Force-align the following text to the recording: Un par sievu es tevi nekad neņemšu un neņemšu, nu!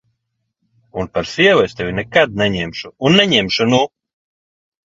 Un 1.03 1.09
par 1.17 1.27
sievu 1.31 1.61
es 1.67 1.77
tevi 1.81 1.93
nekad 1.99 2.35
neņemšu 2.45 2.91
un 3.11 3.21
neņemšu, 3.21 3.71
nu! 3.77 3.85